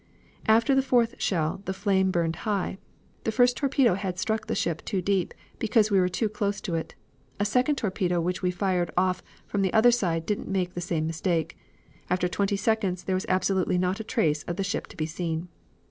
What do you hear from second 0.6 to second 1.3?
the fourth